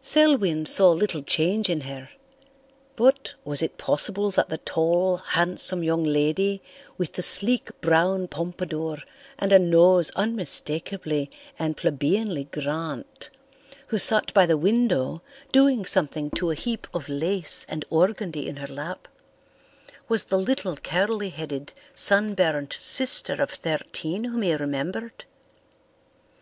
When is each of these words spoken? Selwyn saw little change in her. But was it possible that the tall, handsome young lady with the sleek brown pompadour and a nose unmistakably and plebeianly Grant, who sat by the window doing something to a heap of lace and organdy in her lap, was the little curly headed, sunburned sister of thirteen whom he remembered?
Selwyn 0.00 0.64
saw 0.64 0.88
little 0.92 1.20
change 1.22 1.68
in 1.68 1.82
her. 1.82 2.08
But 2.96 3.34
was 3.44 3.60
it 3.60 3.76
possible 3.76 4.30
that 4.30 4.48
the 4.48 4.56
tall, 4.56 5.18
handsome 5.18 5.82
young 5.82 6.04
lady 6.04 6.62
with 6.96 7.12
the 7.12 7.22
sleek 7.22 7.68
brown 7.82 8.26
pompadour 8.28 8.96
and 9.38 9.52
a 9.52 9.58
nose 9.58 10.10
unmistakably 10.16 11.30
and 11.58 11.76
plebeianly 11.76 12.44
Grant, 12.50 13.28
who 13.88 13.98
sat 13.98 14.32
by 14.32 14.46
the 14.46 14.56
window 14.56 15.20
doing 15.52 15.84
something 15.84 16.30
to 16.30 16.50
a 16.50 16.54
heap 16.54 16.86
of 16.94 17.10
lace 17.10 17.66
and 17.68 17.84
organdy 17.90 18.48
in 18.48 18.56
her 18.56 18.66
lap, 18.74 19.06
was 20.08 20.24
the 20.24 20.38
little 20.38 20.76
curly 20.78 21.28
headed, 21.28 21.74
sunburned 21.92 22.72
sister 22.78 23.34
of 23.34 23.50
thirteen 23.50 24.24
whom 24.24 24.40
he 24.40 24.54
remembered? 24.54 25.26